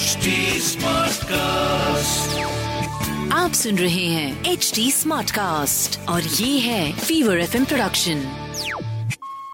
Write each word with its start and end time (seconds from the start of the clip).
HD 0.00 0.26
cast 1.24 2.38
आप 3.32 3.52
सुन 3.52 3.78
रहे 3.78 4.04
हैं 4.04 4.44
एच 4.52 4.72
डी 4.74 4.90
स्मार्ट 4.90 5.30
कास्ट 5.30 6.08
और 6.08 6.22
ये 6.22 6.58
है 6.58 6.92
फीवर 6.92 7.38
एफ़ 7.38 7.56
प्रोडक्शन 7.56 8.22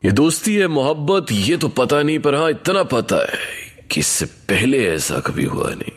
ये 0.05 0.13
दोस्ती 0.13 0.55
है 0.55 0.67
मोहब्बत 0.67 1.27
ये 1.33 1.57
तो 1.57 1.69
पता 1.69 2.03
नहीं 2.03 2.19
पर 2.19 2.35
हाँ 2.35 2.51
इतना 2.51 2.83
पता 2.83 3.17
है 3.17 3.39
कि 3.91 4.01
इससे 4.01 4.25
पहले 4.25 4.85
ऐसा 4.87 5.19
कभी 5.19 5.45
हुआ 5.45 5.71
नहीं। 5.71 5.93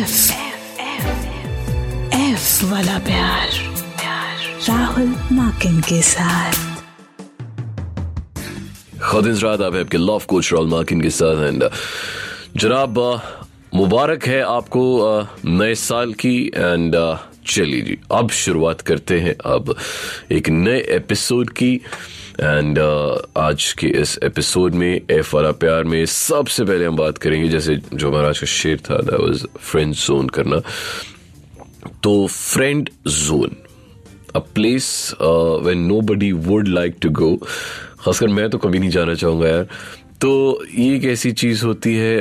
एफ़ 0.00 0.32
एफ़ 2.30 2.64
वाला 2.64 2.98
प्यार 2.98 3.48
राहुल 4.68 5.14
माकिन 5.32 5.80
के 5.80 6.02
साथ। 6.02 6.52
खुद 9.10 9.26
रात 9.26 9.60
आप 9.60 9.74
आपके 9.74 9.98
लव 9.98 10.22
कोच 10.28 10.52
राहुल 10.52 10.68
मार्किन 10.68 11.00
के 11.00 11.10
साथ 11.10 11.48
एंड 11.48 11.70
जनाब 12.56 12.98
मुबारक 13.74 14.26
है 14.26 14.40
आपको 14.40 14.82
नए 15.44 15.74
साल 15.74 16.12
की 16.12 16.36
एंड 16.46 16.94
चलिए 17.46 17.80
जी, 17.80 17.98
अब 18.12 18.30
शुरुआत 18.30 18.80
करते 18.80 19.18
हैं, 19.20 19.34
अब 19.44 19.74
एक 20.32 20.48
नए 20.48 20.78
एपिसोड 20.90 21.50
की 21.50 21.74
एंड 22.40 22.78
आज 23.36 23.72
के 23.78 23.86
इस 24.00 24.18
एपिसोड 24.22 24.74
में 24.74 25.00
एफ़ 25.10 25.34
वाला 25.36 25.50
प्यार 25.60 25.84
में 25.84 26.04
सबसे 26.06 26.64
पहले 26.64 26.86
हम 26.86 26.96
बात 26.96 27.18
करेंगे, 27.18 27.48
जैसे 27.48 27.76
जो 27.94 28.10
हमारा 28.10 28.28
आज 28.28 28.38
का 28.38 28.46
शेर 28.46 28.78
था 28.80 29.00
दैट 29.00 29.20
वाज 29.20 29.46
फ्रेंड 29.60 29.94
जोन 29.94 30.28
करना। 30.28 30.60
तो 32.02 32.26
friend 32.26 32.90
zone 33.08 33.56
a 34.34 34.38
place 34.54 35.14
when 35.20 35.86
nobody 36.08 36.32
would 36.48 36.68
like 36.68 36.96
to 37.02 37.10
go 37.20 37.34
खासकर 38.00 38.28
मैं 38.28 38.48
तो 38.50 38.58
कभी 38.58 38.78
नहीं 38.78 38.90
जाना 38.90 39.14
चाहूँगा 39.14 39.48
यार। 39.48 39.68
तो 40.20 40.62
ये 40.74 40.94
एक 40.96 41.04
ऐसी 41.04 41.32
चीज़ 41.32 41.64
होती 41.64 41.94
है 41.94 42.16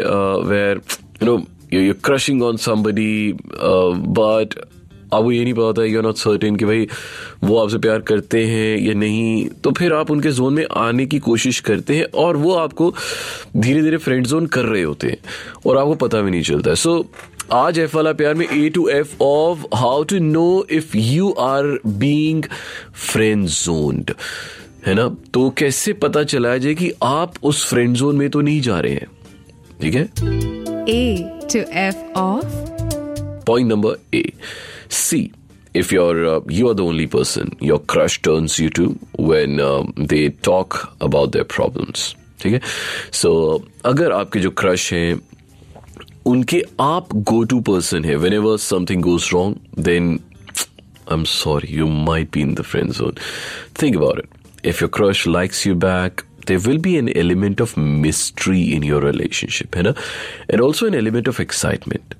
where 0.45 0.81
you 1.23 1.25
know 1.25 1.43
you 1.73 1.93
crushing 2.05 2.43
on 2.43 2.57
somebody 2.57 3.33
but 3.33 4.55
आपको 5.13 5.31
ये 5.31 5.43
नहीं 5.43 5.53
पता 5.53 5.63
होता 5.63 5.83
यू 5.83 5.97
आर 5.97 6.03
नॉट 6.03 6.15
सर्टेन 6.17 6.55
कि 6.55 6.65
भाई 6.65 6.87
वो 7.43 7.57
आपसे 7.57 7.77
प्यार 7.77 7.99
करते 7.99 8.45
हैं 8.45 8.77
या 8.77 8.93
नहीं। 8.93 9.47
तो 9.63 9.71
फिर 9.71 9.93
आप 9.93 10.11
उनके 10.11 10.31
जोन 10.31 10.53
में 10.53 10.65
आने 10.77 11.05
की 11.05 11.19
कोशिश 11.19 11.59
करते 11.59 11.95
हैं 11.95 12.05
और 12.15 12.37
वो 12.37 12.53
आपको 12.53 12.93
धीरे 13.57 13.81
धीरे 13.81 13.97
फ्रेंड 13.97 14.27
जोन 14.27 14.45
कर 14.47 14.65
रहे 14.65 14.81
होते 14.83 15.07
हैं 15.07 15.17
और 15.65 15.77
आपको 15.77 15.95
पता 15.95 16.21
भी 16.21 16.31
नहीं 16.31 16.41
चलता 16.41 16.69
है। 16.69 16.75
सो 16.75 17.05
आज 17.51 17.79
एफ़ 17.79 17.95
वाला 17.95 18.13
प्यार 18.13 18.33
में 18.33 18.47
A 18.47 18.69
to 18.69 18.87
F 18.89 19.21
of 19.23 19.65
how 19.75 20.03
to 20.03 20.19
know 20.19 20.65
if 20.71 20.97
you 20.97 21.31
are 21.31 21.79
being 21.87 22.43
friend 23.11 23.47
zoned 23.47 24.11
है 24.85 24.93
ना? 24.93 25.07
तो 25.33 25.49
कैसे 25.49 25.93
पता 25.93 26.23
चला 26.23 26.57
जाए 26.57 26.73
कि 26.73 26.91
आप 27.03 27.33
उस 27.43 27.65
फ्रेंड 27.65 27.95
जोन 27.95 28.15
में 28.15 28.29
तो 28.29 28.41
नहीं 28.41 28.61
जा 28.61 28.79
रहे 28.79 28.93
हैं? 28.93 29.07
ठीक 29.81 29.95
है? 29.95 30.03
A 30.89 31.39
to 31.53 31.59
F 31.59 32.17
of 32.17 32.45
point 33.45 33.69
number 33.69 34.17
A 34.17 34.23
see 34.91 35.29
if 35.75 35.93
your 35.95 36.45
you 36.51 36.67
are 36.67 36.73
the 36.73 36.79
only 36.79 37.05
person 37.05 37.51
your 37.63 37.85
crush 37.89 38.19
turn 38.23 38.47
you 38.59 38.69
to 38.69 38.85
when 39.19 39.57
they 39.99 40.27
talk 40.43 40.73
about 41.01 41.31
their 41.31 41.43
problem 41.55 41.91
ठीक 42.41 42.53
है? 42.53 42.61
सो 43.11 43.31
अगर 43.85 44.11
आपके 44.11 44.39
जो 44.39 44.49
क्रश 44.51 44.91
हैं 44.93 45.19
उनके 46.25 46.63
आप 46.81 47.13
गो 47.13 47.43
टू 47.43 47.59
पर्सन 47.61 48.05
है 48.05 48.15
whenever 48.33 48.57
something 48.57 49.01
goes 49.03 49.29
wrong 49.33 49.81
then 49.83 50.19
I 51.11 51.17
am 51.17 51.23
sorry 51.23 51.75
you 51.75 51.87
might 51.87 52.23
be 52.23 52.41
in 52.41 52.53
the 52.53 52.61
friend 52.61 52.91
zone 52.91 53.13
think 53.81 53.95
about 53.95 54.19
it 54.19 54.34
If 54.64 54.80
your 54.80 54.88
crush 54.88 55.26
likes 55.26 55.64
you 55.64 55.74
back, 55.74 56.24
there 56.46 56.58
will 56.58 56.78
be 56.78 56.96
an 56.98 57.16
element 57.16 57.60
of 57.60 57.76
mystery 57.76 58.62
in 58.74 58.82
your 58.82 59.00
relationship, 59.00 59.74
है 59.74 59.82
ना? 59.82 59.94
And 60.48 60.60
also 60.60 60.86
an 60.86 60.94
element 60.94 61.28
of 61.28 61.40
excitement. 61.40 62.14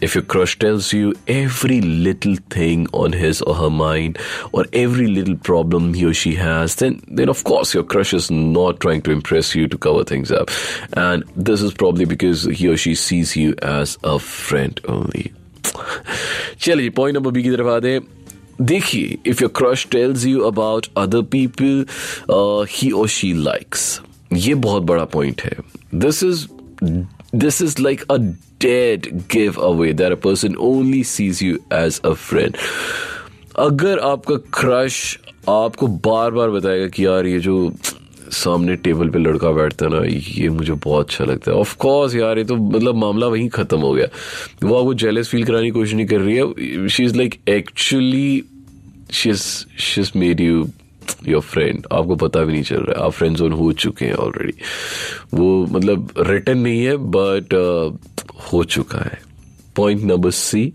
If 0.00 0.14
your 0.16 0.24
crush 0.24 0.58
tells 0.58 0.92
you 0.92 1.14
every 1.28 1.80
little 1.80 2.34
thing 2.50 2.86
on 2.92 3.12
his 3.12 3.40
or 3.42 3.54
her 3.54 3.70
mind, 3.70 4.18
or 4.52 4.64
every 4.72 5.06
little 5.06 5.36
problem 5.36 5.94
he 5.94 6.04
or 6.04 6.12
she 6.12 6.34
has, 6.34 6.74
then 6.76 7.00
then 7.20 7.28
of 7.28 7.44
course 7.44 7.72
your 7.74 7.84
crush 7.84 8.12
is 8.12 8.30
not 8.30 8.80
trying 8.80 9.02
to 9.02 9.12
impress 9.12 9.54
you 9.54 9.68
to 9.68 9.78
cover 9.78 10.02
things 10.04 10.32
up, 10.32 10.50
and 11.04 11.24
this 11.36 11.62
is 11.62 11.72
probably 11.72 12.04
because 12.04 12.44
he 12.44 12.68
or 12.68 12.76
she 12.76 12.94
sees 12.94 13.36
you 13.36 13.54
as 13.62 13.96
a 14.02 14.18
friend 14.18 14.80
only. 14.88 15.32
चलिए 16.60 16.90
point 16.98 17.16
number 17.16 17.30
B 17.30 17.42
की 17.42 17.50
तरफ 17.50 17.66
आते 17.66 17.98
देखिए 18.61 19.17
if 19.25 19.43
your 19.43 19.51
crush 19.55 19.87
tells 19.91 20.25
you 20.25 20.39
about 20.41 20.87
other 20.97 21.21
people 21.21 21.85
he 22.69 22.91
और 22.91 23.07
she 23.07 23.33
likes 23.33 24.01
ये 24.33 24.53
बहुत 24.55 24.83
बड़ा 24.83 25.05
point 25.05 25.41
है। 25.41 25.57
This 25.95 26.23
is 26.23 26.45
this 27.35 27.61
is 27.61 27.81
like 27.81 28.01
a 28.11 28.17
dead 28.61 29.07
giveaway 29.61 29.93
there 29.93 30.11
a 30.11 30.15
person 30.15 30.55
only 30.55 31.03
sees 31.03 31.43
you 31.43 31.55
as 31.73 32.01
a 32.05 32.13
friend 32.13 32.57
अगर 33.55 33.99
आपका 33.99 34.35
क्रश 34.35 35.19
आपको 35.49 35.87
बार 35.87 36.31
बार 36.31 36.49
बताएगा 36.49 36.87
कि 36.87 37.05
यार 37.05 37.25
ये 37.25 37.39
जो 37.39 37.71
सामने 38.31 38.75
टेबल 38.75 39.09
पे 39.09 39.19
लड़का 39.19 39.51
बैठता 39.51 39.85
है 39.85 39.91
ना 39.91 40.05
ये 40.39 40.49
मुझे 40.49 40.73
बहुत 40.73 41.05
अच्छा 41.05 41.25
लगता 41.25 41.51
है। 41.51 41.57
ऑफ़ 41.57 41.75
कोर्स 41.77 42.15
यार 42.15 42.37
ये 42.37 42.43
तो 42.43 42.55
मतलब 42.55 42.95
मामला 42.95 43.27
वहीं 43.27 43.49
खत्म 43.49 43.77
हो 43.77 43.93
गया। 43.93 44.07
वो 44.63 44.79
आपको 44.79 44.93
जेलस 44.93 45.29
फील 45.29 45.43
कराने 45.43 45.63
की 45.63 45.71
कोशिश 45.71 45.93
नहीं 45.93 46.07
कर 46.07 46.19
रही 46.19 46.35
है। 46.35 46.87
She 46.87 47.03
is 47.03 47.15
like 47.15 47.39
actually 47.49 48.43
she 49.11 49.29
is 49.29 49.43
she 49.79 50.01
is 50.01 50.11
made 50.15 50.41
you 50.41 50.69
your 51.27 51.41
friend 51.41 51.87
आपको 51.91 52.15
पता 52.15 52.43
भी 52.43 52.53
नहीं 52.53 52.63
चल 52.63 52.77
रहा 52.77 52.99
है। 52.99 53.05
आप 53.05 53.11
फ्रेंड 53.11 53.37
जोन 53.37 53.51
हो 53.51 53.71
चुके 53.73 54.05
हैं 54.05 54.13
ऑलरेडी 54.13 54.53
वो 55.33 55.65
मतलब 55.65 56.13
रिटर्न 56.19 56.57
नहीं 56.57 56.83
है 56.83 56.97
बट 56.97 57.53
uh, 57.53 57.99
हो 58.53 58.63
चुका 58.63 58.99
है। 58.99 59.21
Point 59.75 60.01
number 60.01 60.31
C 60.31 60.73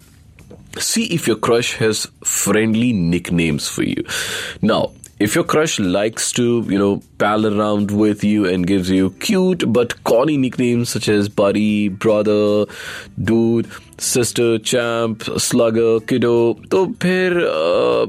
see 0.78 1.02
if 1.02 1.30
if 1.30 1.36
your 1.36 1.64
has 1.64 2.06
friendly 2.24 2.92
nicknames 3.32 3.70
for 3.70 3.88
यू 3.88 4.02
Now, 4.68 4.82
if 5.20 5.34
your 5.34 5.44
crush 5.44 5.78
likes 5.78 6.32
to, 6.32 6.64
you 6.68 6.78
know, 6.78 7.02
pal 7.18 7.46
around 7.46 7.90
with 7.90 8.24
you 8.24 8.46
and 8.46 8.66
gives 8.66 8.90
you 8.90 9.10
cute 9.10 9.72
but 9.72 10.02
corny 10.04 10.36
nicknames 10.36 10.88
such 10.88 11.08
as 11.08 11.28
buddy, 11.28 11.88
brother, 11.88 12.66
dude, 13.22 13.68
sister, 13.98 14.58
champ, 14.58 15.22
slugger, 15.38 16.00
kiddo, 16.00 16.54
तो 16.70 16.86
फिर 17.02 17.40
uh, 17.42 18.06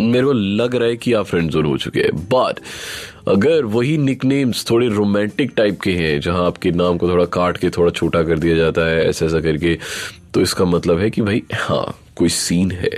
मेरे 0.00 0.24
को 0.24 0.32
लग 0.32 0.74
रहा 0.74 0.88
है 0.88 0.96
कि 0.96 1.12
आप 1.12 1.26
फ्रेंड 1.26 1.50
जोन 1.50 1.64
हो 1.66 1.76
चुके 1.78 2.00
हैं 2.00 2.16
बट 2.28 2.60
अगर 3.28 3.64
वही 3.64 3.96
निकनेम्स 3.98 4.64
थोड़े 4.70 4.88
रोमांटिक 4.88 5.52
टाइप 5.56 5.80
के 5.80 5.92
हैं 5.92 6.20
जहाँ 6.20 6.44
आपके 6.46 6.70
नाम 6.70 6.98
को 6.98 7.08
थोड़ा 7.08 7.24
काट 7.24 7.56
के 7.58 7.70
थोड़ा 7.76 7.90
छोटा 7.90 8.22
कर 8.22 8.38
दिया 8.38 8.56
जाता 8.56 8.86
है 8.86 9.04
ऐसा 9.08 9.26
ऐसा 9.26 9.40
करके 9.40 9.76
तो 10.34 10.40
इसका 10.40 10.64
मतलब 10.64 10.98
है 10.98 11.10
कि 11.10 11.22
भाई 11.22 11.42
हाँ 11.52 11.98
कोई 12.18 12.28
सीन 12.28 12.70
है 12.82 12.90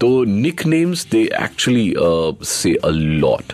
तो 0.00 0.08
निक 0.24 0.66
नेम्स 0.66 1.06
दे 1.10 1.22
एक्चुअली 1.42 1.92
से 2.52 2.74
अ 2.84 2.90
लॉट 3.24 3.52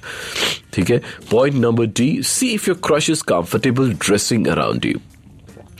ठीक 0.74 0.90
है 0.90 1.00
point 1.30 1.56
number 1.56 1.86
D 1.96 2.10
see 2.26 2.48
if 2.54 2.70
your 2.70 2.80
crush 2.88 3.10
is 3.10 3.22
comfortable 3.28 3.92
dressing 4.06 4.46
around 4.46 4.86
you 4.86 5.00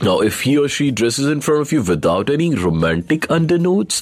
Now, 0.01 0.19
if 0.19 0.41
he 0.41 0.57
or 0.57 0.67
she 0.67 0.91
dresses 0.91 1.27
in 1.27 1.41
front 1.41 1.61
of 1.61 1.71
you 1.71 1.81
without 1.81 2.29
any 2.29 2.53
romantic 2.53 3.21
undernotes, 3.27 4.01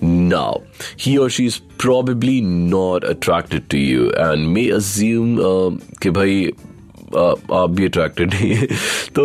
now 0.00 0.62
he 0.96 1.16
or 1.16 1.30
she 1.30 1.46
is 1.46 1.60
probably 1.78 2.40
not 2.40 3.08
attracted 3.08 3.70
to 3.70 3.78
you 3.78 4.10
and 4.14 4.52
may 4.52 4.68
assume 4.70 5.38
uh, 5.38 5.70
कि 6.02 6.10
भाई 6.10 6.50
uh, 7.12 7.36
आप 7.52 7.70
भी 7.70 7.84
attracted 7.86 8.34
नहीं 8.34 8.54
है 8.54 8.66
तो 9.14 9.24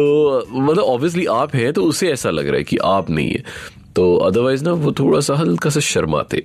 मतलब 0.52 0.84
obviously 0.84 1.26
आप 1.32 1.56
हैं 1.56 1.72
तो 1.74 1.84
उसे 1.86 2.12
ऐसा 2.12 2.30
लग 2.30 2.48
रहा 2.48 2.58
है 2.58 2.64
कि 2.64 2.78
आप 2.86 3.10
है 3.12 3.44
तो 3.96 4.16
अदरवाइज़ 4.18 4.64
ना 4.66 4.72
वो 4.84 4.92
थोड़ा 5.00 5.20
सा 5.20 5.36
हल्का 5.36 5.70
सा 5.70 5.80
शर्माते। 5.80 6.44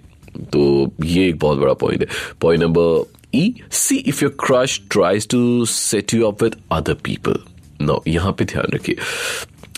तो 0.52 0.92
ये 1.04 1.28
एक 1.28 1.38
बहुत 1.40 1.58
बड़ा 1.58 1.72
पॉइंट 1.74 2.00
है। 2.00 2.08
Point 2.40 2.62
number 2.62 3.04
E 3.34 3.54
see 3.72 3.96
if 3.96 4.24
you 4.24 4.30
crush 4.44 4.80
tries 4.92 5.28
to 5.28 5.64
set 5.66 6.14
you 6.14 6.26
up 6.26 6.42
with 6.42 6.56
other 6.72 6.94
people 7.04 7.38
no 7.80 8.02
यहाँ 8.08 8.32
पे 8.38 8.44
ध्यान 8.44 8.74
रखिए। 8.74 8.96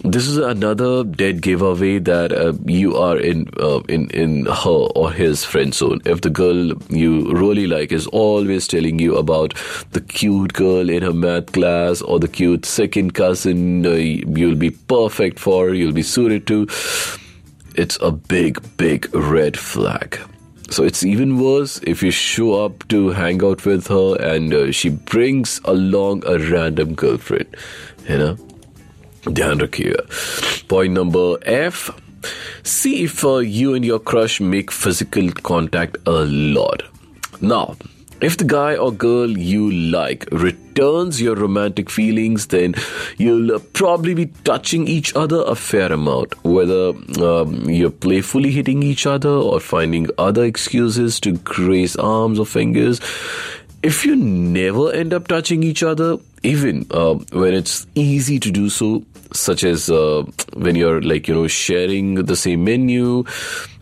This 0.07 0.29
is 0.29 0.41
another 0.41 1.03
dead 1.17 1.41
giveaway 1.67 1.99
that 2.01 2.33
you 2.71 2.93
are 2.97 3.19
in 3.23 3.45
in 3.91 4.09
in 4.21 4.47
her 4.51 4.85
और 5.01 5.15
his 5.19 5.45
friend 5.47 5.73
zone 5.73 6.01
if 6.07 6.21
the 6.27 6.33
girl 6.37 6.77
you 6.99 7.21
really 7.39 7.67
like 7.67 7.93
is 7.93 8.07
always 8.15 8.71
telling 8.71 9.01
you 9.03 9.15
about 9.15 9.55
the 9.95 10.03
cute 10.11 10.53
girl 10.61 10.91
in 10.91 11.03
her 11.05 11.13
math 11.25 11.53
class 11.55 12.03
और 12.03 12.19
the 12.19 12.29
cute 12.35 12.65
second 12.65 13.13
cousin 13.17 13.85
you'll 14.39 14.55
be 14.55 14.69
perfect 14.93 15.39
for 15.39 15.77
you'll 15.77 15.93
be 15.93 16.03
sure 16.03 16.39
too 16.39 16.65
it's 17.81 17.99
a 18.03 18.11
big, 18.13 18.61
big 18.77 19.09
red 19.15 19.59
flag. 19.59 20.21
So 20.69 20.85
it's 20.85 21.03
even 21.03 21.41
worse 21.41 21.81
if 21.83 22.03
you 22.03 22.11
show 22.11 22.63
up 22.65 22.87
to 22.89 23.09
hang 23.09 23.43
out 23.43 23.65
with 23.65 23.87
her 23.87 24.17
and 24.21 24.53
uh, 24.53 24.71
she 24.71 24.91
brings 24.91 25.61
along 25.65 26.23
a 26.27 26.39
random 26.39 26.95
girlfriend. 26.95 27.57
You 28.07 28.19
know? 28.19 28.35
Dhyan 29.23 29.75
here. 29.75 29.97
Point 30.69 30.93
number 30.93 31.39
F. 31.43 31.91
See 32.63 33.05
if 33.05 33.25
uh, 33.25 33.39
you 33.39 33.75
and 33.75 33.85
your 33.85 33.99
crush 33.99 34.41
make 34.41 34.71
physical 34.71 35.33
contact 35.33 35.97
a 36.07 36.27
lot. 36.57 36.83
Now, 37.41 37.77
if 38.21 38.37
the 38.37 38.45
guy 38.45 38.77
or 38.77 38.93
girl 38.93 39.31
you 39.31 39.71
like 39.71 40.27
returns 40.31 41.23
your 41.23 41.35
romantic 41.35 41.89
feelings, 41.89 42.49
then 42.49 42.75
you'll 43.17 43.59
probably 43.61 44.13
be 44.13 44.27
touching 44.45 44.87
each 44.87 45.15
other 45.17 45.43
a 45.47 45.55
fair 45.55 45.91
amount, 45.91 46.35
whether 46.45 46.93
um, 47.23 47.69
you're 47.71 47.91
playfully 47.91 48.51
hitting 48.51 48.83
each 48.83 49.07
other 49.07 49.31
or 49.31 49.59
finding 49.59 50.09
other 50.19 50.45
excuses 50.45 51.19
to 51.21 51.33
grace 51.39 51.97
arms 51.97 52.39
or 52.39 52.45
fingers. 52.45 53.01
If 53.83 54.05
you 54.05 54.15
never 54.17 54.93
end 54.93 55.15
up 55.15 55.27
touching 55.27 55.63
each 55.63 55.83
other, 55.83 56.19
even 56.43 56.87
uh, 56.91 57.15
when 57.33 57.55
it's 57.55 57.87
easy 57.95 58.39
to 58.39 58.51
do 58.51 58.69
so, 58.69 59.03
such 59.33 59.65
as 59.65 59.89
uh, 59.89 60.25
when 60.53 60.77
you're 60.77 61.01
like, 61.01 61.27
you 61.27 61.35
know, 61.35 61.47
sharing 61.47 62.17
the 62.17 62.37
same 62.37 62.65
menu, 62.65 63.25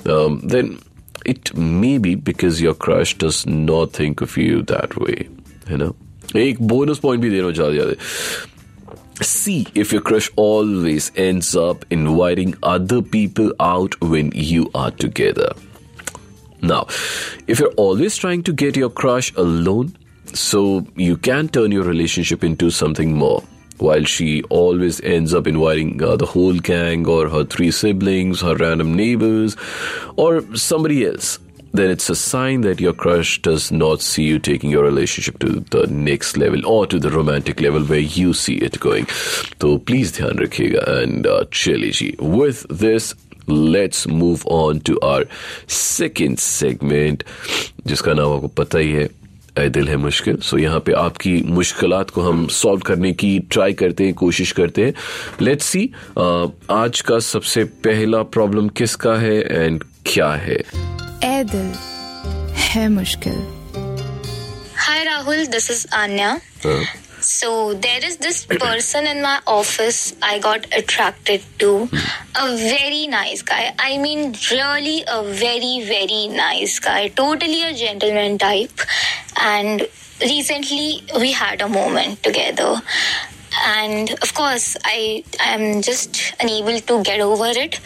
um, 0.06 0.40
then 0.40 0.78
it 1.27 1.55
may 1.55 1.97
be 1.97 2.15
because 2.15 2.61
your 2.61 2.73
crush 2.73 3.17
does 3.17 3.45
not 3.45 3.93
think 3.93 4.21
of 4.21 4.37
you 4.37 4.61
that 4.63 4.97
way, 4.97 5.29
you 5.69 5.77
know. 5.77 5.95
एक 6.35 6.61
bonus 6.67 6.99
point 6.99 7.21
भी 7.21 7.29
देना 7.29 7.51
चाहते 7.51 7.77
जाते 7.77 7.97
See 9.21 9.67
if 9.75 9.91
your 9.93 10.01
crush 10.01 10.29
always 10.35 11.11
ends 11.15 11.55
up 11.55 11.85
inviting 11.91 12.55
other 12.63 13.01
people 13.01 13.51
out 13.59 13.99
when 14.01 14.31
you 14.33 14.71
are 14.73 14.89
together. 14.89 15.51
Now, 16.61 16.87
if 17.47 17.59
you're 17.59 17.75
always 17.77 18.17
trying 18.17 18.41
to 18.43 18.53
get 18.53 18.75
your 18.75 18.89
crush 18.89 19.31
alone, 19.35 19.95
so 20.33 20.85
you 20.95 21.15
can 21.15 21.47
turn 21.47 21.71
your 21.71 21.83
relationship 21.83 22.43
into 22.43 22.71
something 22.71 23.13
more. 23.13 23.43
While 23.79 24.03
she 24.05 24.43
always 24.43 25.01
ends 25.01 25.33
up 25.33 25.47
inviting 25.47 26.01
uh, 26.01 26.15
the 26.15 26.25
whole 26.25 26.53
gang 26.53 27.07
or 27.07 27.27
her 27.29 27.43
three 27.43 27.71
siblings, 27.71 28.41
her 28.41 28.55
random 28.55 28.93
neighbors, 28.95 29.57
or 30.15 30.55
somebody 30.55 31.05
else, 31.05 31.39
then 31.73 31.89
it's 31.89 32.07
a 32.07 32.15
sign 32.15 32.61
that 32.61 32.79
your 32.79 32.93
crush 32.93 33.41
does 33.41 33.71
not 33.71 33.99
see 33.99 34.23
you 34.23 34.37
taking 34.37 34.69
your 34.69 34.83
relationship 34.83 35.39
to 35.39 35.59
the 35.71 35.87
next 35.87 36.37
level 36.37 36.65
or 36.67 36.85
to 36.85 36.99
the 36.99 37.09
romantic 37.09 37.59
level 37.59 37.83
where 37.83 37.99
you 37.99 38.33
see 38.33 38.55
it 38.55 38.79
going. 38.79 39.07
So 39.59 39.79
please 39.79 40.11
ध्यान 40.11 40.37
रखिएगा 40.37 41.01
and 41.01 41.25
uh, 41.25 41.43
चलिए 41.51 41.91
जी. 41.91 42.19
With 42.19 42.65
this, 42.69 43.15
let's 43.47 44.07
move 44.07 44.45
on 44.45 44.81
to 44.81 44.99
our 45.01 45.25
second 45.67 46.39
segment, 46.39 47.23
जिसका 47.87 48.13
नाम 48.13 48.33
आपको 48.33 48.47
पता 48.47 48.77
ही 48.77 48.91
है 48.91 49.05
ऐ 49.05 49.16
आए 49.58 49.68
दिल 49.68 49.88
है 49.88 49.96
मुश्किल। 49.96 50.36
सो 50.36 50.56
so, 50.56 50.62
यहाँ 50.62 50.80
पे 50.80 50.92
आपकी 50.92 51.32
मुश्किल 51.46 52.02
को 52.14 52.22
हम 52.22 52.46
सॉल्व 52.52 52.80
करने 52.86 53.12
की 53.12 53.38
ट्राई 53.52 53.72
करते 53.72 54.04
हैं 54.04 54.14
कोशिश 54.14 54.52
करते 54.52 54.84
हैं। 54.84 54.94
लेट्स 55.42 55.66
सी 55.66 55.84
आज 56.70 57.00
का 57.00 57.18
सबसे 57.26 57.64
पहला 57.86 58.22
प्रॉब्लम 58.36 58.68
किसका 58.78 59.14
है 59.20 59.64
एंड 59.64 59.84
क्या 60.06 60.30
है? 60.44 60.58
Ae 61.24 61.44
Dil 61.52 61.72
Hai 62.68 62.88
Mushkil. 62.88 63.42
Hi 64.76 65.04
Rahul 65.04 65.46
this 65.46 65.70
is 65.70 65.86
Aanya 65.94 66.38
so 67.22 67.74
there 67.74 68.04
is 68.04 68.18
this 68.22 68.42
person 68.44 69.06
in 69.06 69.20
my 69.22 69.38
office 69.48 70.14
I 70.24 70.38
got 70.38 70.66
attracted 70.74 71.40
to 71.60 71.72
a 72.36 72.44
very 72.44 73.06
nice 73.06 73.42
guy 73.48 73.72
I 73.80 73.98
mean 73.98 74.32
really 74.52 75.00
a 75.00 75.18
very 75.40 75.80
very 75.88 76.28
nice 76.28 76.80
guy 76.84 77.08
totally 77.16 77.62
a 77.62 77.70
gentleman 77.70 78.36
type 78.36 78.86
And 79.37 79.87
recently 80.21 81.03
we 81.19 81.31
had 81.33 81.61
a 81.61 81.69
moment 81.69 82.23
together. 82.23 82.81
And 83.65 84.11
of 84.21 84.33
course 84.33 84.77
I 84.83 85.23
I 85.39 85.49
am 85.53 85.81
just 85.81 86.21
unable 86.39 86.79
to 86.79 87.03
get 87.03 87.19
over 87.19 87.51
it. 87.65 87.79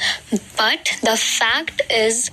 But 0.58 0.94
the 1.04 1.18
fact 1.18 1.82
is 1.90 2.30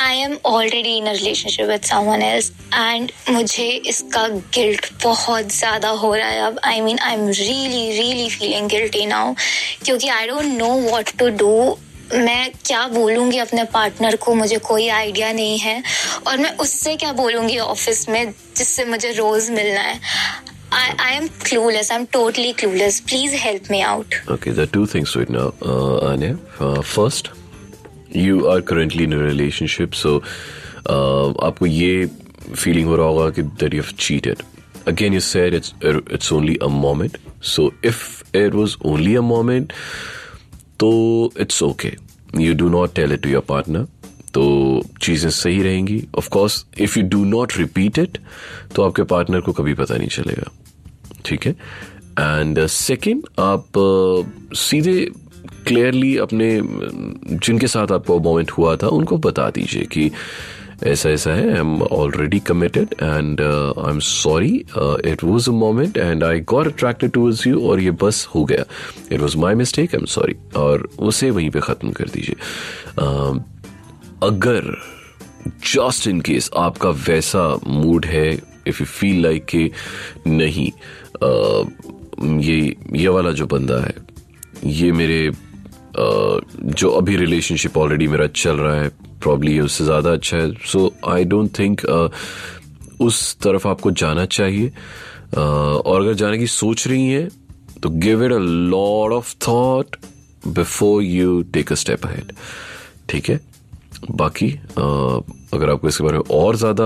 I 0.00 0.12
am 0.12 0.38
already 0.44 0.98
in 0.98 1.08
a 1.08 1.12
relationship 1.12 1.66
with 1.66 1.84
someone 1.84 2.22
else 2.22 2.52
and 2.72 3.12
मुझे 3.28 3.66
इसका 3.92 4.26
guilt 4.54 4.86
बहुत 5.04 5.48
ज़्यादा 5.52 5.88
हो 6.02 6.14
रहा 6.14 6.28
है 6.28 6.44
अब 6.46 6.60
I 6.64 6.80
mean 6.80 6.98
I 6.98 7.14
am 7.14 7.26
really 7.28 7.90
really 7.98 8.28
feeling 8.30 8.68
guilty 8.70 9.04
now 9.06 9.34
क्योंकि 9.84 10.08
I 10.08 10.26
don't 10.26 10.44
know 10.58 10.68
what 10.82 11.10
to 11.18 11.28
do 11.42 11.50
मैं 12.13 12.51
क्या 12.65 12.87
बोलूँगी 12.87 13.37
अपने 13.37 13.63
पार्टनर 13.63 14.15
को? 14.15 14.33
मुझे 14.35 14.57
कोई 14.57 14.87
आइडिया 14.87 15.31
नहीं 15.31 15.59
है। 15.59 15.83
और 16.27 16.37
मैं 16.37 16.57
उससे 16.57 16.95
क्या 16.95 17.13
बोलूँगी 17.13 17.57
ऑफ़िस 17.57 18.09
में 18.09 18.33
जिससे 18.57 18.85
मुझे 18.85 19.11
रोज 19.11 19.49
मिलना 19.49 19.81
है? 19.81 19.99
रिलेशनशिप 29.27 29.93
सो 29.93 30.17
आपको 31.43 31.65
ये 31.65 32.09
फीलिंग 32.55 32.87
हो 32.87 32.95
रहा 32.95 33.05
होगा 33.05 33.25
again 34.87 35.13
you 35.13 35.19
said 35.19 35.53
it's 35.53 36.33
only 36.33 36.55
a 36.55 36.65
moment 36.65 37.17
so 37.43 37.73
if 37.85 38.37
it 38.37 38.53
was 38.53 38.75
only 38.85 39.15
a 39.15 39.21
moment 39.21 39.73
तो 40.79 41.31
it's 41.39 41.63
okay. 41.63 42.02
You 42.37 42.53
do 42.53 42.69
not 42.69 42.95
tell 42.95 43.11
it 43.11 43.21
to 43.21 43.29
your 43.29 43.41
partner 43.41 43.87
तो 44.33 44.81
चीज़ें 45.01 45.29
सही 45.29 45.63
रहेंगी। 45.63 46.07
Of 46.17 46.29
course 46.29 46.65
if 46.79 46.99
you 46.99 47.05
do 47.05 47.25
not 47.25 47.57
repeat 47.57 47.97
it 47.99 48.17
तो 48.75 48.83
आपके 48.83 49.03
partner 49.03 49.41
को 49.41 49.51
कभी 49.51 49.73
पता 49.73 49.97
नहीं 49.97 50.07
चलेगा। 50.07 50.51
ठीक 51.25 51.45
है? 51.45 51.51
एंड 52.19 52.65
सेकेंड 52.65 53.23
आप 53.39 53.65
uh, 53.77 54.57
सीधे 54.57 55.11
क्लियरली 55.67 56.17
अपने 56.17 56.61
जिनके 57.37 57.67
साथ 57.67 57.91
आपको 57.91 58.19
मोमेंट 58.19 58.51
हुआ 58.51 58.75
था 58.75 58.87
उनको 58.87 59.17
बता 59.17 59.49
दीजिए 59.49 59.83
कि 59.83 60.11
ऐसा 60.83 61.09
ऐसा 61.09 61.31
है। 61.31 61.51
I 61.53 61.59
am 61.59 61.81
already 61.81 62.39
committed 62.39 62.93
and 62.93 63.41
I 63.41 63.89
am 63.89 63.99
sorry 63.99 64.55
it 65.11 65.23
was 65.23 65.49
a 65.49 65.53
moment 65.53 65.97
and 65.97 66.23
I 66.23 66.39
got 66.39 66.67
attracted 66.67 67.11
towards 67.11 67.47
you 67.47 67.67
और 67.69 67.79
ये 67.79 67.91
बस 67.91 68.27
हो 68.35 68.43
गया। 68.45 68.65
It 69.11 69.19
was 69.19 69.37
my 69.37 69.55
mistake 69.55 69.95
I 69.95 69.99
am 69.99 70.05
sorry 70.05 70.35
और 70.55 70.89
उसे 70.99 71.29
वहीं 71.29 71.49
पे 71.49 71.59
ख़त्म 71.59 71.91
कर 71.91 72.09
दीजिए। 72.13 72.35
Uh, 72.99 73.39
अगर 74.23 74.75
जस्ट 75.47 76.07
इन 76.07 76.21
केस 76.21 76.49
आपका 76.57 76.89
वैसा 76.89 77.59
मूड 77.67 78.05
है 78.05 78.33
इफ़ 78.67 78.77
यू 78.79 78.85
फील 78.85 79.21
लाइक 79.23 79.45
कि 79.45 79.71
नहीं 80.27 80.71
आ, 81.23 81.63
ये 82.39 82.75
ये 82.95 83.07
वाला 83.07 83.31
जो 83.31 83.45
बंदा 83.45 83.79
है 83.83 83.95
ये 84.65 84.91
मेरे 84.91 85.27
आ, 85.27 85.33
जो 86.63 86.89
अभी 86.89 87.15
रिलेशनशिप 87.15 87.77
ऑलरेडी 87.77 88.07
मेरा 88.07 88.27
चल 88.27 88.55
रहा 88.55 88.75
है 88.75 88.91
प्रॉब्ली 89.23 89.59
उससे 89.59 89.83
ज़्यादा 89.83 90.11
अच्छा 90.11 90.37
है। 90.37 90.51
सो 90.71 90.93
आई 91.09 91.23
डोंट 91.25 91.57
थिंक 91.59 91.81
उस 93.01 93.35
तरफ़ 93.43 93.67
आपको 93.67 93.91
जाना 93.93 94.25
चाहिए। 94.27 94.67
आ, 94.67 95.41
और 95.41 96.01
अगर 96.01 96.13
जाने 96.15 96.37
की 96.37 96.47
सोच 96.49 96.87
रही 96.87 97.07
हैं 97.07 97.29
तो 97.83 97.89
give 97.89 98.23
it 98.25 98.31
a 98.31 98.37
lot 98.39 99.13
of 99.13 99.33
thought 99.47 99.95
before 100.47 101.03
you 101.03 101.41
take 101.53 101.71
a 101.71 101.75
step 101.75 102.05
ahead 102.05 102.31
ठीक 103.09 103.29
है? 103.29 103.39
बाकी 104.11 104.51
आ, 104.51 104.83
अगर 105.53 105.69
आपको 105.69 105.87
इसके 105.87 106.03
बारे 106.03 106.17
में 106.17 106.35
और 106.35 106.55
ज़्यादा 106.55 106.85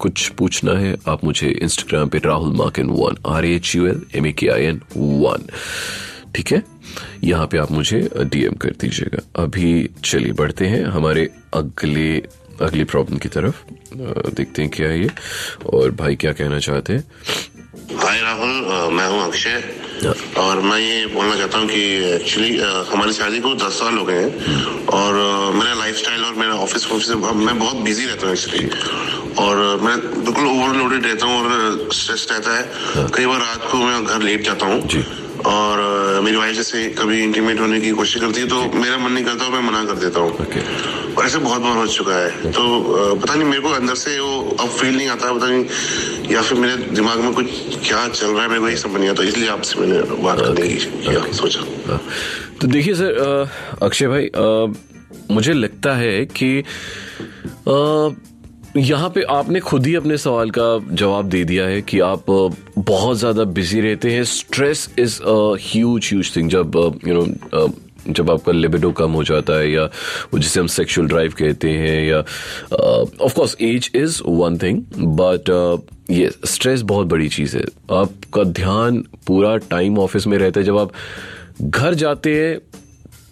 कुछ 0.00 0.28
पूछना 0.38 0.72
है 0.78 0.94
आप 1.08 1.24
मुझे 1.24 1.48
इंस्टाग्राम 1.48 2.08
पे 2.08 2.18
Rahul 2.24 2.52
Makin 2.56 2.90
one 2.90 3.16
R 3.30 3.44
H 3.44 3.74
U 3.76 3.86
L 3.86 4.02
M 4.16 4.26
A 4.26 4.32
K 4.32 4.48
I 4.48 4.64
N 4.64 4.80
one. 4.96 5.46
ठीक 6.34 6.52
है? 6.52 6.62
यहाँ 7.24 7.46
पे 7.46 7.58
आप 7.58 7.70
मुझे 7.72 7.98
डीएम 8.32 8.54
कर 8.62 8.70
दीजिएगा। 8.80 9.22
अभी 9.42 9.68
चलिए 10.04 10.32
बढ़ते 10.40 10.66
हैं 10.66 10.84
हमारे 10.94 11.28
अगले 11.54 12.10
अगली 12.62 12.84
प्रॉब्लम 12.84 13.18
की 13.18 13.28
तरफ़। 13.28 13.62
देखते 14.34 14.62
हैं 14.62 14.70
क्या 14.70 14.88
है 14.88 15.00
ये। 15.00 15.08
और 15.72 15.90
भाई 16.00 16.16
क्या 16.16 16.32
कहना 16.32 16.58
चाहते 16.58 16.92
हैं? 16.92 17.04
हाय 18.02 18.20
राहुल 18.20 18.92
मैं 18.94 19.06
हूँ 19.08 19.22
अक्षय 19.24 19.62
और 20.38 20.60
मैं 20.62 20.78
ये 20.78 21.06
बोलना 21.14 21.36
चाहता 21.36 21.58
हूँ 21.58 21.66
कि 21.68 21.80
एक्चुअली 22.14 22.56
हमारी 22.92 23.12
शादी 23.12 23.40
को 23.40 23.54
दस 23.54 23.78
साल 23.78 23.98
हो 23.98 24.04
गए 24.04 24.22
हैं। 24.22 24.84
और 24.98 25.14
अ, 25.14 25.50
मेरा 25.58 25.74
लाइफस्टाइल 25.74 26.24
और 26.24 26.34
मेरा 26.34 26.54
ऑफ़िस 26.66 26.86
ऑफ़िस 26.92 27.10
मैं 27.10 27.58
बहुत 27.58 27.76
बिज़ी 27.84 28.06
रहता 28.06 28.26
हूँ 28.26 28.34
एक्चुअली 28.34 28.68
और 29.46 29.80
मैं 29.82 29.96
बिल्कुल 30.24 30.46
ओवरलोडेड 30.46 31.06
रहता 31.06 31.26
हूँ 31.26 31.42
और 31.42 31.88
स्ट्रेस 31.92 32.26
रहता 32.30 32.56
है। 32.58 33.08
कई 33.16 33.26
बार 33.26 33.40
रात 33.40 33.68
को 33.72 33.78
मैं 33.78 34.04
घर 34.04 34.22
लेट 34.22 34.44
जाता 34.44 34.66
हूँ। 34.66 34.80
जी। 34.86 35.04
और 35.46 35.78
मेरी 36.20 36.36
वाइफ 36.36 36.56
जैसे 36.56 36.84
कभी 36.98 37.22
इंटीमेट 37.22 37.60
होने 37.60 37.80
की 37.80 37.90
कोशिश 37.90 38.20
करती 38.22 38.40
है 38.40 38.46
तो 38.48 38.60
मेरा 38.74 38.96
मन 38.98 39.12
नहीं 39.12 39.24
करता 39.24 39.44
और 39.44 39.52
मैं 39.52 39.60
मना 39.62 39.84
कर 39.84 39.96
देता 40.04 40.20
हूँ। 40.20 40.30
ओके 40.42 40.60
और 41.14 41.24
ऐसे 41.26 41.38
बहुत 41.38 41.62
बार 41.62 41.76
हो 41.76 41.86
चुका 41.86 42.16
है। 42.18 42.52
तो 42.52 42.62
पता 43.22 43.34
नहीं 43.34 43.48
मेरे 43.48 43.62
को 43.62 43.68
अंदर 43.70 43.94
से 43.94 44.18
वो 44.20 44.56
अब 44.60 44.68
फील 44.68 44.96
नहीं 44.96 45.08
आता 45.08 45.32
पता 45.32 45.46
नहीं 45.46 46.32
या 46.34 46.42
फिर 46.42 46.58
मेरे 46.58 46.76
दिमाग 46.94 47.18
में 47.20 47.32
कुछ 47.34 47.46
क्या 47.88 48.06
चल 48.08 48.26
रहा 48.26 48.42
है 48.42 48.48
मेरे 48.48 48.60
को 48.60 48.68
ये 48.68 48.76
समझ 48.76 49.00
नहीं 49.00 49.10
आता 49.10 49.22
इसलिए 49.24 49.48
आपसे 49.48 49.80
मैंने 49.80 50.00
बात 50.22 50.40
करने 50.40 50.68
की 50.68 50.78
सोचा। 51.36 51.60
हाँ। 51.90 52.00
तो 52.60 52.66
देखिए 52.66 52.94
सर 52.94 53.48
अक्षय 53.82 54.08
भाई 54.08 54.26
अ, 54.26 54.72
मुझे 55.30 55.52
लगता 55.52 55.94
है 55.96 56.24
कि 56.26 56.58
अ, 56.60 57.74
यहाँ 58.76 59.08
पे 59.10 59.22
आपने 59.22 59.60
खुद 59.60 59.86
ही 59.86 59.94
अपने 59.94 60.16
सवाल 60.18 60.50
का 60.50 60.94
जवाब 60.94 61.28
दे 61.30 61.42
दिया 61.44 61.66
है 61.66 61.82
कि 61.82 61.98
आप 62.00 62.24
बहुत 62.78 63.16
ज़्यादा 63.18 63.44
बिज़ी 63.44 63.80
रहते 63.80 64.10
हैं। 64.12 64.24
Stress 64.24 64.88
is 64.98 65.18
huge 65.62 66.08
huge 66.12 66.34
thing 66.36 66.48
जब 66.50 67.00
यू 67.08 67.14
नो 67.14 67.68
जब 68.08 68.30
आपका 68.30 68.52
लिबिडो 68.52 68.90
कम 68.92 69.12
हो 69.12 69.22
जाता 69.24 69.58
है 69.58 69.70
या 69.70 69.84
वो 70.32 70.38
जिसे 70.38 70.60
हम 70.60 70.66
सेक्सुअल 70.66 71.06
ड्राइव 71.08 71.34
कहते 71.38 71.70
हैं 71.70 72.04
या 72.08 72.18
of 73.24 73.34
course 73.34 73.56
age 73.60 73.90
is 73.94 74.20
one 74.26 74.58
thing 74.58 74.82
but 75.20 75.50
ये 76.10 76.30
स्ट्रेस 76.44 76.82
बहुत 76.82 77.06
बड़ी 77.06 77.28
चीज़ 77.28 77.56
है। 77.56 77.64
आपका 77.92 78.44
ध्यान 78.44 79.04
पूरा 79.26 79.56
टाइम 79.70 79.98
ऑफ़िस 79.98 80.26
में 80.26 80.38
रहता 80.38 80.60
है। 80.60 80.66
जब 80.66 80.78
आप 80.78 80.92
घर 81.62 81.94
जाते 81.94 82.34
हैं 82.40 82.58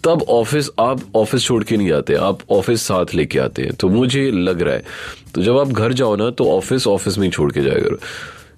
तब 0.03 0.21
ऑफ़िस, 0.29 0.69
आप 0.79 1.01
ऑफ़िस 1.15 1.43
छोड़ 1.43 1.63
के 1.63 1.77
नहीं 1.77 1.87
जाते 1.87 2.13
आप 2.13 2.39
ऑफ़िस 2.51 2.81
साथ 2.81 3.13
लेके 3.15 3.39
आते 3.39 3.61
हैं। 3.61 3.73
तो 3.73 3.89
मुझे 3.89 4.29
लग 4.31 4.61
रहा 4.61 4.73
है 4.73 4.83
तो 5.35 5.41
जब 5.43 5.57
आप 5.57 5.67
घर 5.67 5.93
जाओ 5.93 6.15
ना 6.15 6.29
तो 6.31 6.49
ऑफ़िस 6.51 6.87
ऑफ़िस 6.87 7.17
में 7.17 7.25
ही 7.27 7.31
छोड़ 7.31 7.51
के 7.51 7.61
जाया 7.61 7.79
करो। 7.79 7.97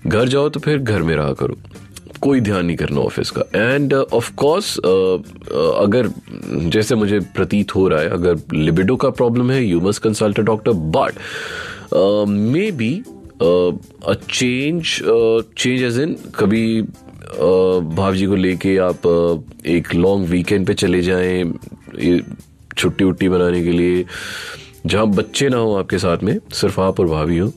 घर 0.10 0.28
जाओ 0.28 0.50
तो 0.50 0.60
फिर 0.60 0.78
घर 0.78 1.02
में 1.02 1.16
रहा 1.16 1.34
करो। 1.34 1.58
कोई 2.22 2.42
ध्यान 2.42 2.66
नहीं 2.66 2.78
करना 2.78 3.00
ऑफ़िस 3.02 3.30
का। 3.32 3.42
एंड 3.56 3.94
ऑफ़ 3.94 4.34
कोर्स 4.36 4.78
अगर 4.78 6.10
जैसे 6.70 6.96
मुझे 6.96 7.20
प्रतीत 7.36 7.76
हो 7.76 7.88
रहा 7.88 8.00
है, 8.00 8.10
अगर 8.10 8.40
लिबिडो 8.54 8.96
का 8.96 9.10
प्रॉब्लम 9.12 9.52
है 9.52 9.64
you 9.66 9.82
must 9.82 10.04
consult 10.04 10.40
doctor 10.42 10.72
but 10.72 11.14
maybe 12.72 12.94
change 13.42 15.00
change 15.58 15.84
age 15.84 16.00
in 16.00 16.16
कभी 16.36 16.82
भावजी 17.96 18.26
को 18.26 18.36
लेके 18.36 18.78
आप 18.78 19.08
एक 19.66 19.94
लॉन्ग 19.96 20.28
वीकेंड 20.30 20.68
पे 20.68 20.74
चले 20.74 21.02
जाएँ 21.02 21.44
छुट्टी 22.78 23.04
उट्टी 23.04 23.30
बनाने 23.30 23.64
के 23.64 23.72
लिए। 23.72 24.04
जहाँ 24.86 25.08
बच्चे 25.08 25.50
ना 25.50 25.58
हो 25.58 25.76
आपके 25.76 25.98
साथ 25.98 26.24
में, 26.24 26.38
सिर्फ़ 26.54 26.82
आप 26.82 27.00
और 27.00 27.08
भाभी 27.08 27.38
हो। 27.38 27.52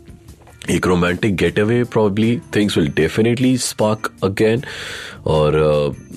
एक 0.70 0.86
romantic 0.86 1.34
getaway 1.58 1.82
probably 1.84 2.36
things 2.56 2.76
will 2.78 2.88
definitely 2.96 3.56
spark 3.58 4.12
again 4.24 4.62
और 5.26 5.56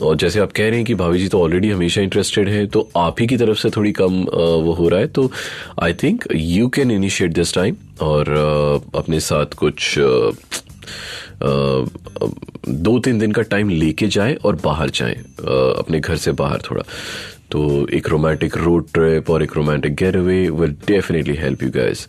और 0.02 0.16
जैसे 0.18 0.40
आप 0.40 0.52
कह 0.52 0.68
रहे 0.68 0.76
हैं 0.76 0.86
कि 0.86 0.96
भाभी 0.96 1.20
जी 1.20 1.28
तो 1.28 1.42
ऑलरेडी 1.42 1.70
हमेशा 1.70 2.02
इंटरेस्टेड 2.02 2.50
हैं 2.50 2.68
तो 2.68 2.90
आप 2.98 3.22
ही 3.22 3.28
की 3.28 3.38
तरफ़ 3.38 3.58
से 3.58 3.70
थोड़ी 3.70 3.92
कम 3.92 4.22
वो 4.24 4.74
हो 4.74 4.90
रहा 4.90 5.00
है। 5.00 5.08
तो 5.08 5.32
I 5.84 5.94
think 5.94 6.26
you 6.36 6.68
can 6.70 6.92
initiate 6.92 7.34
this 7.34 7.54
time 7.54 7.76
और 8.02 8.30
अपने 8.96 9.20
साथ 9.20 9.54
कुछ 9.58 9.96
दो 11.44 12.98
तीन 13.00 13.20
दिन 13.20 13.32
का 13.32 13.42
टाइम 13.42 13.70
लेके 13.70 14.08
जाएँ 14.08 14.36
और 14.36 14.56
बाहर 14.64 14.90
जाएँ 14.90 15.16
अपने 15.16 16.00
घर 16.00 16.16
से 16.18 16.32
बाहर 16.32 16.62
थोड़ा। 16.70 16.84
तो 17.52 17.88
एक 17.94 18.10
रोमांटिक 18.10 18.58
रोड 18.58 18.86
ट्रिप 18.94 19.30
और 19.30 19.44
एक 19.44 19.56
romantic 19.56 19.96
getaway 20.16 20.48
will 20.50 20.76
definitely 20.88 21.36
help 21.36 21.64
you 21.64 21.70
guys 21.70 22.08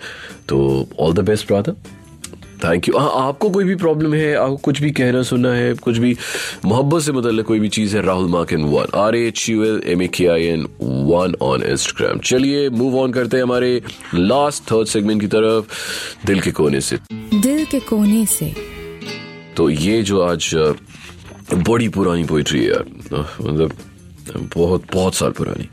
तो 0.49 0.87
all 1.01 1.13
the 1.13 1.21
best 1.21 1.47
brother 1.47 1.75
thank 2.65 2.89
you 2.89 2.99
हाँ 2.99 3.29
आपको 3.29 3.49
कोई 3.51 3.65
भी 3.65 3.75
प्रॉब्लम 3.75 4.15
है 4.15 4.35
आपको 4.35 4.57
कुछ 4.57 4.81
भी 4.83 4.91
कहना, 4.91 5.23
सुनना 5.23 5.53
है, 5.53 5.73
कुछ 5.75 5.97
भी 5.99 6.17
मोहब्बत 6.65 7.03
से 7.03 7.13
मतलब 7.13 7.45
कोई 7.45 7.61
भी 7.61 7.69
चीज़ 7.69 7.97
है, 7.97 8.03
Rahul 8.03 8.29
Makin 8.53 8.65
one 8.65 8.99
R 8.99 9.17
H 9.17 9.49
U 9.49 9.65
L 9.65 9.81
M 9.87 10.03
A 10.03 10.07
K 10.09 10.27
I 10.27 10.45
N 10.47 10.67
one 10.83 11.35
on 11.43 11.63
Instagram 11.63 12.19
चलिए 12.19 12.69
मूव 12.71 12.99
ऑन 12.99 13.13
करते 13.13 13.37
हैं 13.37 13.45
हमारे 13.45 13.83
लास्ट 14.15 14.71
थर्ड 14.73 14.89
सेगमेंट 14.89 15.21
की 15.21 15.27
तरफ़. 15.27 16.27
दिल 16.27 16.41
के 16.41 16.51
कोने 16.51 16.81
से. 16.81 16.99
दिल 17.35 17.65
के 17.65 17.81
कोने 17.81 18.25
से. 18.27 18.55
तो 19.57 19.69
ये 19.71 20.03
जो 20.03 20.21
आज 20.23 20.55
बड़ी 21.69 21.89
पुरानी 21.89 22.25
पोइट्री 22.25 22.65
है 22.65 22.79
मतलब 22.81 23.73
बहुत 24.55 24.85
बहुत 24.93 25.15
साल 25.15 25.31
पुरानी। 25.31 25.69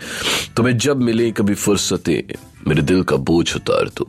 तुम्हें 0.57 0.77
जब 0.77 1.01
मिले 1.01 1.29
कभी 1.31 1.53
फुर्सतें, 1.55 2.33
मेरे 2.67 2.81
दिल 2.81 3.03
का 3.03 3.15
बोझ 3.15 3.55
उतार 3.55 3.89
दो। 3.97 4.07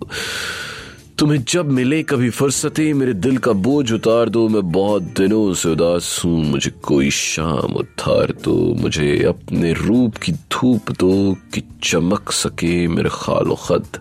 तुम्हें 1.18 1.42
जब 1.48 1.70
मिले 1.70 2.02
कभी 2.02 2.30
फुर्सतें, 2.30 2.92
मेरे 2.94 3.12
दिल 3.14 3.36
का 3.38 3.52
बोझ 3.52 3.92
उतार 3.92 4.28
दो। 4.28 4.48
मैं 4.48 4.62
बहुत 4.72 5.02
दिनों 5.18 5.52
से 5.54 5.68
उदास 5.68 6.20
हूँ, 6.24 6.44
मुझे 6.44 6.70
कोई 6.82 7.10
शाम 7.10 7.74
उतार 7.76 8.32
दो। 8.44 8.56
मुझे 8.74 9.22
अपने 9.24 9.72
रूप 9.72 10.16
की 10.16 10.32
धूप 10.32 10.90
दो 10.90 11.36
कि 11.54 11.62
चमक 11.84 12.32
सके 12.32 12.86
मेरे 12.88 13.10
खालो 13.12 13.54
खत 13.54 14.00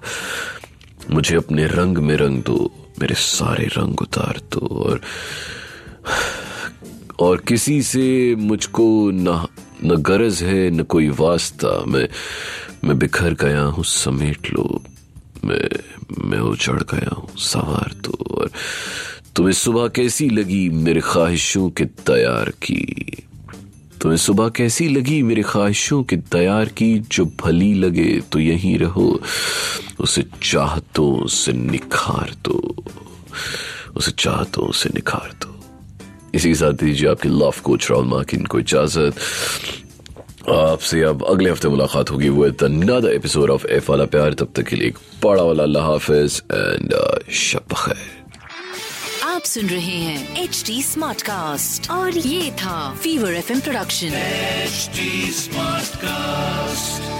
मुझे 1.11 1.35
अपने 1.35 1.65
रंग 1.67 1.97
में 1.97 2.15
रंग 2.17 2.41
दो, 2.43 2.71
मेरे 3.01 3.15
सारे 3.17 3.65
रंग 3.77 4.01
उतार 4.01 4.41
दो। 4.53 4.67
और 4.85 5.01
और 7.19 7.37
किसी 7.37 7.81
से 7.81 8.35
मुझको 8.35 9.11
न 9.13 9.47
न 9.83 9.95
गरज 9.95 10.43
है, 10.43 10.71
न 10.71 10.83
कोई 10.83 11.09
वास्ता। 11.09 11.85
मैं 11.85 12.09
मैं 12.83 12.99
बिखर 12.99 13.33
गया 13.33 13.61
हूँ, 13.61 13.83
समेट 13.83 14.53
लो। 14.53 14.83
मैं 15.45 15.69
मैं 16.23 16.39
उछड़ 16.39 16.83
गया 16.83 17.15
हूँ, 17.15 17.37
सवार 17.37 17.95
तो। 18.05 18.11
और 18.11 18.51
तुम्हें 19.35 19.53
सुबह 19.53 19.87
कैसी 19.87 20.29
लगी 20.29 20.69
मेरे 20.69 21.01
ख्वाहिशों 21.01 21.69
के 21.69 21.85
तैयार 21.85 22.49
की? 22.49 23.05
तुम्हें 24.01 24.17
सुबह 24.17 24.49
कैसी 24.49 24.87
लगी 24.87 25.23
मेरे 25.23 25.41
ख्वाहिशों 25.41 26.03
के 26.03 26.17
तैयार 26.17 26.65
की? 26.65 26.99
जो 26.99 27.25
भली 27.25 27.73
लगे 27.73 28.21
तो 28.31 28.39
यहीं 28.39 28.77
रहो, 28.77 29.21
उसे 29.99 30.25
चाहतों 30.43 31.27
से 31.27 31.53
निखार 31.53 32.35
दो। 32.43 32.83
उसे 33.95 34.11
चाहतों 34.11 34.71
से 34.71 34.89
निखार 34.89 35.33
दो। 35.41 35.58
इसी 36.35 36.47
के 36.49 36.55
साथ 36.55 36.73
दीजिए 36.83 37.09
आपके 37.09 37.29
लव 37.29 37.53
कोच 37.63 37.91
राहुल 37.91 38.05
माकिन 38.07 38.45
को 38.45 38.59
इजाज़त। 38.59 39.13
आपसे 40.49 41.01
अब 41.03 41.25
अगले 41.29 41.49
हफ़्ते 41.49 41.67
मुलाकात 41.69 42.11
होगी 42.11 42.29
वो 42.29 42.43
अनदर 42.45 43.11
एपिसोड 43.13 43.49
ऑफ़ 43.49 43.67
एफ़ 43.67 43.91
वाला 43.91 44.05
प्यार। 44.05 44.33
तब 44.33 44.53
तक 44.55 44.63
के 44.67 44.75
लिए 44.75 44.87
एक 44.87 44.97
बड़ा 45.23 45.43
वाला 45.43 45.63
अल्लाह 45.63 45.83
हाफिज 45.85 46.41
एंड 46.51 46.93
शब 47.43 47.75
आप 49.23 49.43
सुन 49.45 49.65
रहे 49.67 49.97
हैं 49.97 50.43
एच 50.43 50.63
डी 50.67 50.81
स्मार्ट 50.83 51.21
कास्ट 51.21 51.91
और 51.91 52.17
ये 52.17 52.51
था 52.51 52.95
Fever 53.03 53.33
FM 53.33 53.59
production 53.59 54.09
HD 54.65 54.97
Smartcast. 55.43 57.18